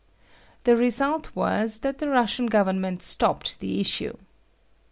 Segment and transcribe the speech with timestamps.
[0.63, 4.17] The result ^^VvBs, that the Eussian government stopped the ^^H issue.